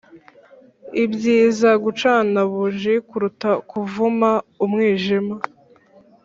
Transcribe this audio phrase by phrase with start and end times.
[1.03, 4.29] ibyiza gucana buji kuruta kuvuma
[4.65, 5.35] umwijima